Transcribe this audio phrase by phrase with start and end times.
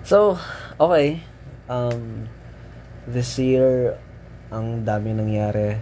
[0.00, 0.40] So,
[0.80, 1.20] okay.
[1.68, 2.26] Um,
[3.04, 4.00] this year,
[4.48, 5.76] ang dami nangyari.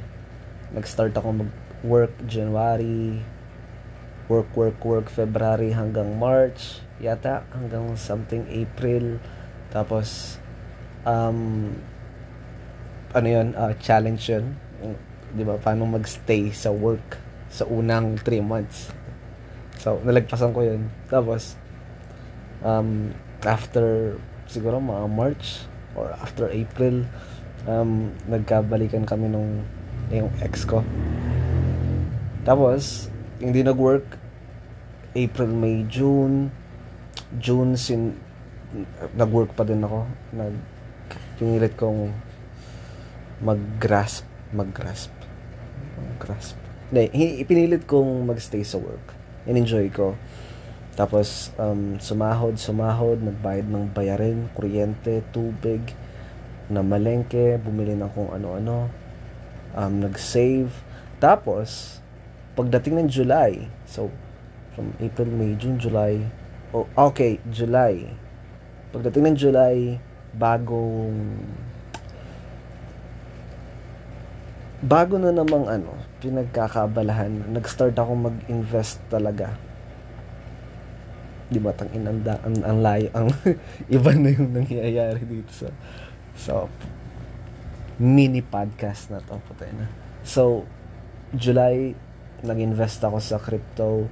[0.75, 3.23] Nag-start ako mag-work January,
[4.27, 9.23] work, work, work February hanggang March, yata, hanggang something April.
[9.71, 10.37] Tapos,
[11.07, 11.73] um,
[13.15, 14.59] ano yun, uh, challenge yun.
[15.33, 18.93] Di ba, paano magstay sa work sa unang 3 months.
[19.79, 20.91] So, nalagpasan ko yun.
[21.07, 21.57] Tapos,
[22.61, 23.15] um,
[23.47, 24.17] after
[24.49, 27.07] siguro mga March or after April
[27.69, 29.63] um, nagkabalikan kami nung
[30.09, 30.81] yung ex ko.
[32.43, 34.19] Tapos hindi nag-work.
[35.13, 36.51] April, May, June.
[37.39, 38.17] June sin
[39.15, 40.09] nag-work pa din ako.
[40.33, 40.55] Nag
[41.39, 42.11] pinilit kong
[43.39, 45.15] mag-grasp mag-grasp
[45.95, 46.59] mag-grasp.
[46.91, 49.15] Hindi, ipinilit kong mag-stay sa work
[49.49, 50.19] in-enjoy ko
[50.99, 55.95] tapos, um, sumahod, sumahod, nagbayad ng bayarin, kuryente, tubig,
[56.67, 58.91] na malengke, bumili ng kung ano-ano,
[59.79, 60.75] um, nag-save.
[61.23, 62.03] Tapos,
[62.59, 64.11] pagdating ng July, so,
[64.75, 66.19] from April, May, June, July,
[66.75, 68.11] oh, okay, July.
[68.91, 70.03] Pagdating ng July,
[70.35, 71.15] bagong,
[74.83, 79.68] bago na namang ano, pinagkakabalahan, nag-start ako mag-invest talaga
[81.49, 83.33] di ba tang inanda ang, ang layo ang
[83.97, 85.69] iba na yung nangyayari dito sa
[86.37, 86.69] so
[87.99, 89.91] mini podcast na to puti na.
[90.23, 90.63] So
[91.35, 91.99] July
[92.47, 94.07] nag-invest ako sa crypto.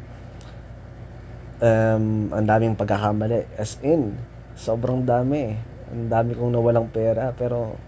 [1.62, 3.46] Um, ang daming pagkakamali.
[3.54, 4.18] As in
[4.58, 5.54] sobrang dami.
[5.94, 7.78] Ang dami kong nawalang pera pero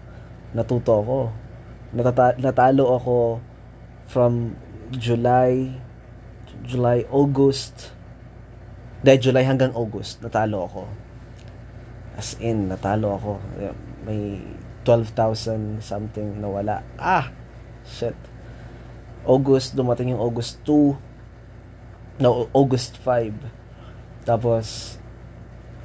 [0.55, 1.19] natuto ako.
[1.91, 3.17] Natata- natalo ako
[4.07, 4.55] from
[4.95, 5.69] July
[6.63, 7.91] July August
[8.99, 10.83] dahil July hanggang August, natalo ako.
[12.19, 13.31] As in, natalo ako.
[14.03, 14.43] May
[14.83, 16.75] 12,000 something na wala.
[16.99, 17.31] Ah!
[17.87, 18.15] Shit.
[19.23, 22.19] August, dumating yung August 2.
[22.19, 24.27] No, August 5.
[24.27, 24.99] Tapos,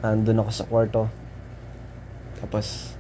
[0.03, 1.03] andun ako sa kwarto.
[2.43, 2.99] Tapos,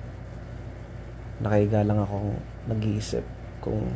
[1.42, 2.38] nakahiga lang akong
[2.70, 3.26] nag-iisip
[3.58, 3.90] kung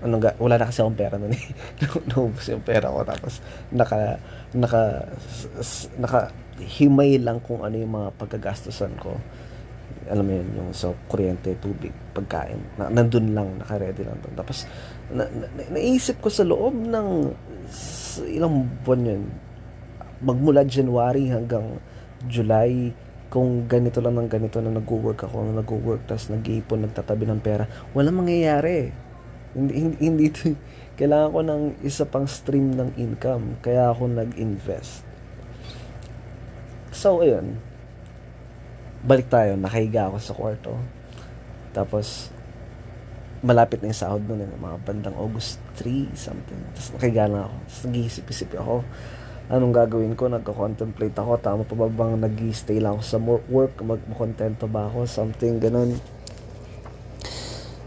[0.00, 1.44] ano ga, wala na kasi akong pera noon eh.
[2.10, 4.16] Naubos yung pera ko tapos naka
[4.56, 5.04] naka
[6.00, 6.20] naka
[6.60, 9.16] himay lang kung ano yung mga pagkagastusan ko.
[10.10, 12.58] Alam mo yun, yung so, kuryente, tubig, pagkain.
[12.74, 14.34] Na, nandun lang, naka-ready lang doon.
[14.34, 14.66] Tapos,
[15.12, 17.08] na, na, naisip ko sa loob ng
[17.70, 19.22] sa ilang buwan yun,
[20.20, 21.78] magmula January hanggang
[22.26, 22.90] July,
[23.30, 27.64] kung ganito lang ng ganito na nag-work ako, na nag-work, tapos nag-iipon, nagtatabi ng pera,
[27.94, 28.90] walang mangyayari
[29.54, 30.26] hindi, hindi, hindi
[31.00, 33.56] kailangan ko ng isa pang stream ng income.
[33.64, 35.00] Kaya ako nag-invest.
[36.92, 37.56] So, ayun.
[39.00, 39.56] Balik tayo.
[39.56, 40.76] Nakahiga ako sa kwarto.
[41.72, 42.28] Tapos,
[43.40, 44.44] malapit na yung sahod nun.
[44.44, 46.60] Eh, mga bandang August 3, something.
[46.76, 47.56] Tapos, nakahiga na ako.
[47.64, 48.76] Tapos, nag-iisip-isip ako.
[49.50, 50.28] Anong gagawin ko?
[50.28, 51.40] Nagko-contemplate ako.
[51.40, 53.18] Tama pa ba bang nag-stay lang ako sa
[53.48, 53.80] work?
[53.80, 55.08] Mag-contento ba ako?
[55.08, 55.96] Something, ganun.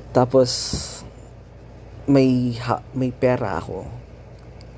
[0.10, 0.50] Tapos,
[2.04, 3.88] may ha, may pera ako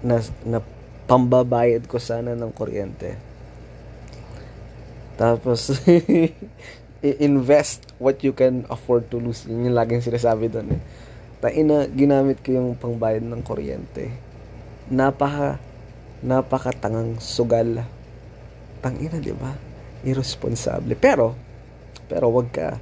[0.05, 0.61] na, na
[1.09, 3.17] pambabayad ko sana ng kuryente.
[5.15, 5.73] Tapos,
[7.21, 9.45] invest what you can afford to lose.
[9.45, 10.81] Yun yung laging sinasabi doon eh.
[11.41, 14.09] Taina, ginamit ko yung pangbayad ng kuryente.
[14.89, 15.61] Napaka,
[16.25, 17.85] napakatangang sugal.
[18.81, 19.53] Tangina, di ba?
[20.05, 20.97] Irresponsible.
[20.97, 21.37] Pero,
[22.09, 22.77] pero wag ka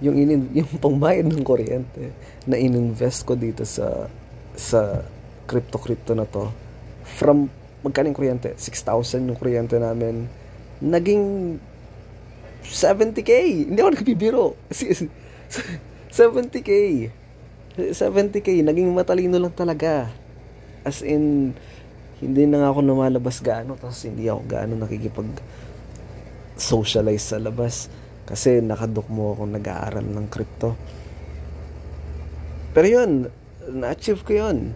[0.00, 2.12] yung inin yung pangbayad ng kuryente
[2.48, 4.08] na ininvest ko dito sa
[4.56, 5.04] sa
[5.44, 6.48] crypto crypto na to
[7.04, 7.48] from
[7.80, 8.52] magkano kuryente?
[8.56, 10.28] 6,000 yung kuryente namin.
[10.80, 11.56] Naging
[12.60, 13.32] 70k
[13.72, 14.44] hindi ako nagbibiro
[16.12, 16.70] 70k
[17.80, 20.12] 70k naging matalino lang talaga.
[20.84, 21.52] As in
[22.20, 25.40] hindi na nga ako lumalabas gaano tapos hindi ako gaano nakikipag
[26.60, 27.88] socialize sa labas
[28.30, 30.78] kasi nakadukmo ako nag-aaral ng crypto.
[32.70, 33.26] Pero yun,
[33.66, 34.70] na-achieve ko yun.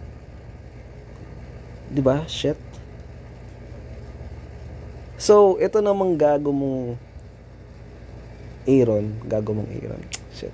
[1.87, 2.27] Di ba?
[2.27, 2.59] Shit.
[5.15, 6.99] So, ito namang gago mong
[8.67, 9.23] Aaron.
[9.23, 10.03] Gago mong Aaron.
[10.35, 10.51] Shit.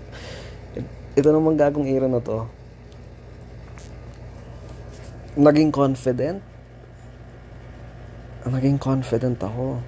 [1.18, 2.46] Ito namang gagong Aaron na to.
[5.42, 6.46] Naging confident.
[8.46, 9.82] Naging confident ako.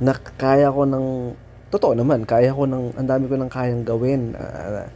[0.00, 1.36] Nakaya ko ng
[1.70, 4.34] totoo naman, kaya ko ng, ang dami ko nang kayang gawin.
[4.34, 4.86] Uh,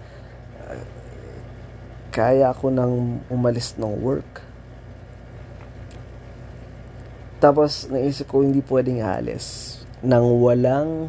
[0.66, 0.82] uh,
[2.10, 4.42] kaya ko nang umalis ng work.
[7.38, 11.08] Tapos, naisip ko hindi pwedeng alis nang walang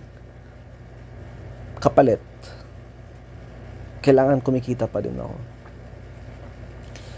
[1.84, 2.24] kapalit,
[4.00, 5.38] kailangan kumikita pa din ako.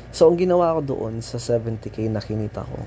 [0.10, 2.82] So, ang ginawa ko doon sa 70k na kinita ko,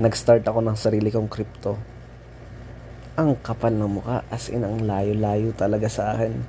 [0.00, 1.76] nag-start ako ng sarili kong crypto.
[3.20, 6.40] Ang kapal ng mukha, as in, ang layo-layo talaga sa akin.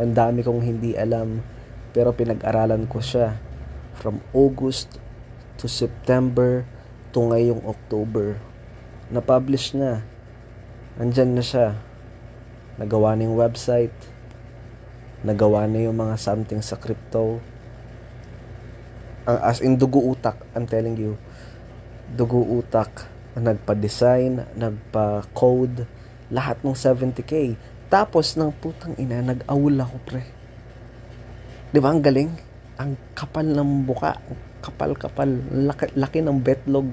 [0.00, 1.44] Ang dami kong hindi alam,
[1.92, 3.36] pero pinag-aralan ko siya
[4.00, 4.96] from August
[5.60, 6.64] to September
[7.12, 8.40] to ngayong October.
[9.12, 10.00] Na-publish na.
[10.96, 11.76] Andyan na siya.
[12.80, 13.92] Nagawa na yung website.
[15.20, 17.44] Nagawa na yung mga something sa crypto
[19.24, 21.16] ang as in dugo utak, I'm telling you.
[22.12, 25.88] Dugo utak, nagpa-design, nagpa-code,
[26.32, 27.56] lahat ng 70k.
[27.92, 30.22] Tapos ng putang ina, nag-awol ako, pre.
[31.74, 32.30] 'Di ba ang galing?
[32.78, 34.18] Ang kapal ng buka,
[34.62, 36.86] kapal-kapal, laki, laki ng betlog.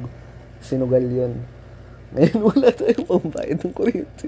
[0.58, 1.34] Sinugal 'yon.
[2.18, 4.28] Ngayon wala tayong pambayad ng kuryente.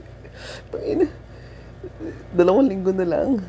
[0.71, 1.09] Pangina.
[2.31, 3.43] Dalawang linggo na lang.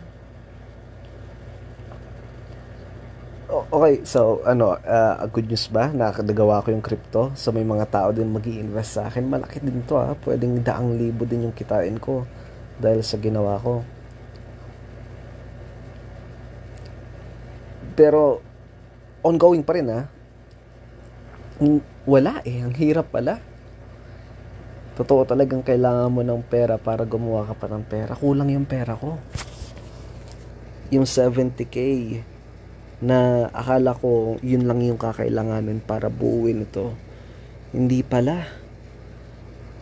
[3.75, 5.91] Okay, so ano, uh, good news ba?
[5.91, 7.35] Nakakagawa ko yung crypto.
[7.35, 9.27] So may mga tao din mag invest sa akin.
[9.27, 10.15] Malaki din to ha.
[10.15, 10.15] Ah.
[10.15, 12.23] Pwedeng daang libo din yung kitain ko
[12.79, 13.83] dahil sa ginawa ko.
[17.99, 18.39] Pero
[19.27, 20.01] ongoing pa rin ha.
[22.07, 22.63] Wala eh.
[22.63, 23.43] Ang hirap pala.
[24.95, 28.15] Totoo talagang kailangan mo ng pera para gumawa ka pa ng pera.
[28.15, 29.19] Kulang yung pera ko.
[30.95, 31.79] Yung 70k
[33.05, 36.97] na akala ko yun lang yung kakailanganin para buuin ito.
[37.77, 38.49] Hindi pala.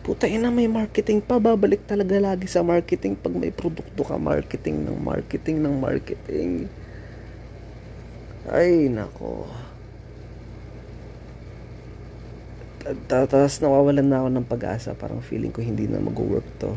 [0.03, 1.39] Puta ina may marketing pa.
[1.39, 4.19] Babalik talaga lagi sa marketing pag may produkto ka.
[4.19, 6.67] Marketing ng marketing ng marketing.
[8.51, 9.47] Ay, nako.
[13.07, 14.91] Tapos nawawalan na ako ng pag-asa.
[14.99, 16.75] Parang feeling ko hindi na mag-work to.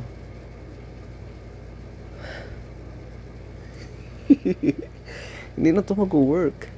[5.56, 6.68] Hindi na to mag-work.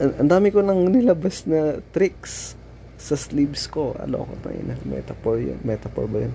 [0.00, 2.56] Ang dami ko nang nilabas na tricks
[2.96, 3.92] sa sleeves ko.
[4.00, 4.74] Alo ko tayo na.
[4.88, 5.60] Metaphor yun.
[5.60, 6.34] Metaphor ba yun?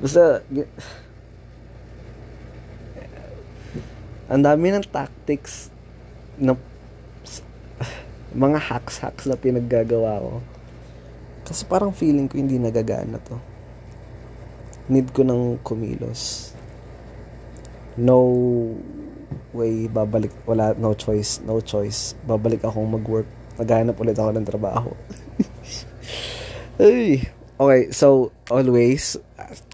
[0.00, 0.40] Basta,
[4.32, 5.68] ang dami ng tactics
[6.40, 6.56] na
[8.32, 10.34] mga hacks-hacks na pinaggagawa ko.
[11.44, 13.36] Kasi parang feeling ko hindi nagagana to.
[14.88, 16.56] Need ko ng kumilos
[17.98, 18.18] no
[19.50, 22.14] way babalik wala no choice no choice.
[22.24, 23.26] Babalik akong mag-work.
[23.58, 24.90] Maghanap ulit ako ng trabaho.
[26.78, 27.26] Ay
[27.58, 29.18] okay so always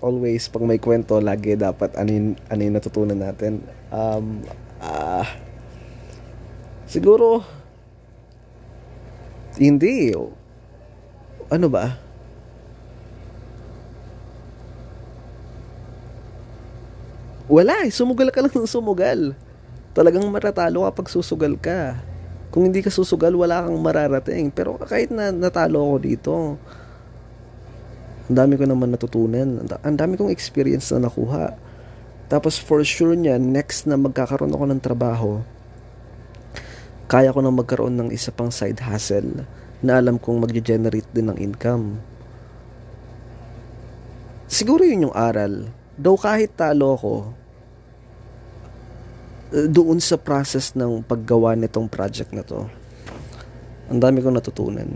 [0.01, 3.61] always pag may kwento lagi dapat anin anin natutunan natin.
[3.93, 4.41] Um
[4.81, 5.29] uh,
[6.89, 7.45] siguro
[9.61, 10.17] hindi.
[11.53, 12.14] Ano ba
[17.45, 19.37] Wala eh, sumugal ka lang ng sumugal.
[19.93, 22.01] Talagang matatalo kapag susugal ka.
[22.49, 24.49] Kung hindi ka susugal, wala kang mararating.
[24.49, 26.33] Pero kahit na natalo ako dito,
[28.33, 29.61] ang dami ko naman natutunan.
[29.85, 31.53] Ang dami kong experience na nakuha.
[32.33, 35.45] Tapos for sure niya, next na magkakaroon ako ng trabaho,
[37.05, 39.45] kaya ko nang magkaroon ng isa pang side hustle
[39.85, 42.01] na alam kong mag-generate din ng income.
[44.49, 47.15] Siguro yun yung aral Though kahit talo ako,
[49.55, 52.67] eh, doon sa process ng paggawa nitong project na to,
[53.87, 54.91] ang dami kong natutunan.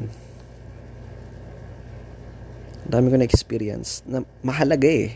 [2.82, 5.14] Ang dami kong na-experience na mahalaga eh.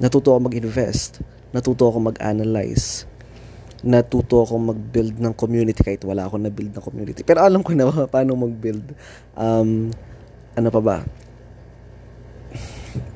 [0.00, 1.20] Natuto ako mag-invest.
[1.52, 3.04] Natuto ako mag-analyze.
[3.84, 7.20] Natuto ako mag-build ng community kahit wala akong na-build na community.
[7.20, 8.96] Pero alam ko na paano mag-build.
[9.36, 9.92] Um,
[10.56, 10.96] ano pa ba?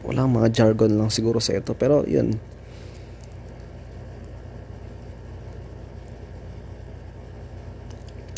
[0.07, 2.39] Walang mga jargon lang siguro sa ito pero yun.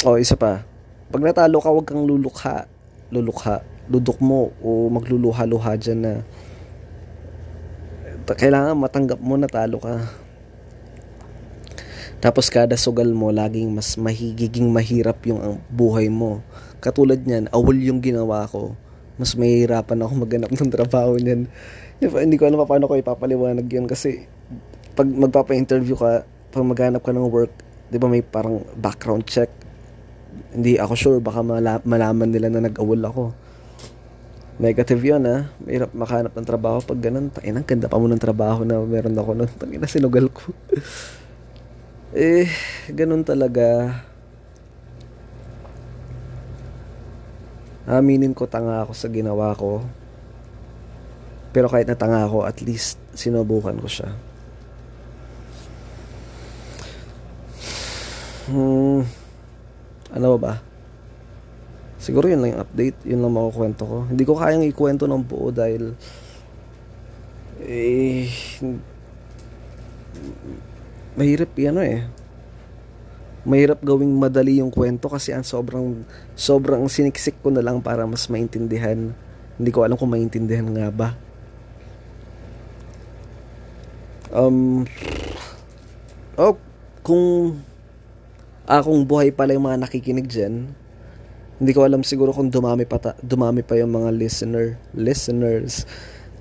[0.08, 0.64] Oh isa pa.
[1.12, 2.64] Pag natalo ka wag kang lulukha.
[3.12, 3.60] Lulukha.
[3.88, 6.14] Dudok mo o magluluha-luha dyan na
[8.28, 9.96] kailangan matanggap mo natalo ka.
[12.20, 16.44] Tapos kada sugal mo laging mas mahigiging mahirap yung buhay mo.
[16.80, 18.76] Katulad niyan awol yung ginawa ko
[19.18, 21.50] mas mahihirapan ako maghanap ng trabaho niyan.
[21.98, 24.24] Hindi ko alam paano ko ipapaliwanag yun kasi
[24.94, 26.22] pag magpapa-interview ka,
[26.54, 27.50] pag maghanap ka ng work,
[27.90, 29.50] di ba may parang background check.
[30.54, 33.24] Hindi ako sure, baka mala- malaman nila na nag-awol ako.
[34.58, 35.50] Negative yun ha.
[35.62, 37.30] Mahirap makahanap ng trabaho pag ganun.
[37.30, 39.50] Tangin, ang ganda pa mo ng trabaho na meron ako nun.
[39.54, 40.50] Tangin na sinugal ko.
[42.14, 42.50] eh,
[42.90, 44.02] ganun talaga
[47.88, 49.80] Aminin ko tanga ako sa ginawa ko.
[51.56, 54.12] Pero kahit natanga ako, at least sinubukan ko siya.
[58.52, 59.08] Hmm,
[60.12, 60.60] ano ba?
[61.96, 62.98] Siguro yun lang yung update.
[63.08, 63.98] Yun lang makukwento ko.
[64.04, 65.96] Hindi ko kayang ikwento ng buo dahil
[67.64, 68.30] eh
[71.18, 72.06] mahirap yan eh.
[73.48, 76.04] Mahirap gawing madali yung kwento kasi ang sobrang
[76.36, 79.16] sobrang siniksik ko na lang para mas maintindihan.
[79.56, 81.08] Hindi ko alam kung maintindihan nga ba.
[84.28, 84.84] Um,
[86.36, 86.60] oh,
[87.00, 87.56] kung
[88.68, 90.68] akong buhay pala yung mga nakikinig dyan,
[91.58, 95.88] hindi ko alam siguro kung dumami pa, ta- dumami pa yung mga listener, listeners,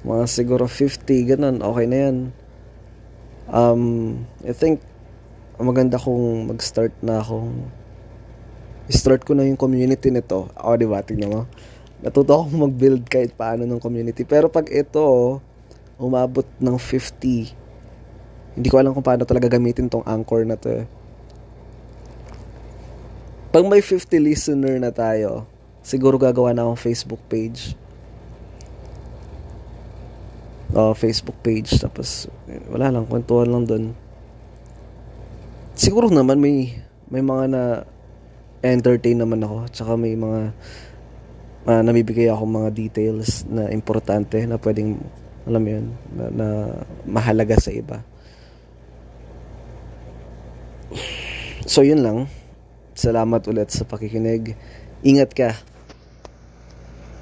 [0.03, 2.17] mga siguro 50, ganun, okay na yan.
[3.47, 3.83] Um,
[4.43, 4.83] I think,
[5.65, 7.65] maganda kung mag-start na akong,
[8.89, 10.53] start ko na yung community nito.
[10.53, 11.41] O, di ba, tingnan mo.
[12.01, 14.21] Natuto akong mag-build kahit paano ng community.
[14.21, 15.01] Pero pag ito,
[15.97, 20.85] umabot ng 50, hindi ko alam kung paano talaga gamitin tong anchor na to eh.
[23.49, 25.49] Pag may 50 listener na tayo,
[25.81, 27.73] siguro gagawa na akong Facebook page.
[30.77, 31.79] Oh, Facebook page.
[31.81, 32.29] Tapos,
[32.69, 33.85] wala lang, kwentuhan lang doon.
[35.77, 36.73] Siguro naman may,
[37.13, 37.63] may mga na
[38.65, 39.69] entertain naman ako.
[39.69, 40.57] Tsaka may mga
[41.69, 44.97] uh, namibigay ako mga details na importante na pwedeng,
[45.45, 45.85] alam yun,
[46.17, 46.47] na, na
[47.05, 48.01] mahalaga sa iba.
[51.69, 52.25] So, yun lang.
[52.97, 54.57] Salamat ulit sa pakikinig.
[55.05, 55.53] Ingat ka.